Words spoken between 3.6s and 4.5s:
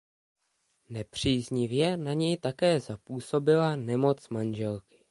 nemoc